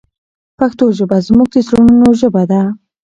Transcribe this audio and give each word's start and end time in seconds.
پښتو 0.57 0.85
ژبه 0.97 1.17
زموږ 1.27 1.47
د 1.51 1.55
زړونو 1.67 2.07
ژبه 2.19 2.43
ده. 2.51 2.61